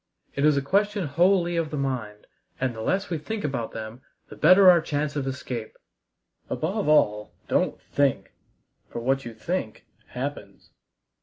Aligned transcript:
It 0.33 0.45
is 0.45 0.57
a 0.57 0.63
question 0.63 1.05
wholly 1.05 1.55
of 1.57 1.69
the 1.69 1.77
mind, 1.77 2.25
and 2.59 2.73
the 2.73 2.81
less 2.81 3.11
we 3.11 3.19
think 3.19 3.43
about 3.43 3.71
them 3.71 4.01
the 4.29 4.35
better 4.35 4.67
our 4.67 4.81
chance 4.81 5.15
of 5.15 5.27
escape. 5.27 5.77
Above 6.49 6.89
all, 6.89 7.33
don't 7.47 7.79
think, 7.79 8.31
for 8.89 8.97
what 8.99 9.25
you 9.25 9.35
think 9.35 9.85
happens!" 10.07 10.71